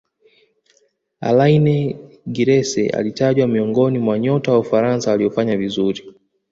[1.21, 1.97] alaine
[2.31, 6.15] giresse alitajwa miongoni wa nyota wa ufaransa waliofanya vizuri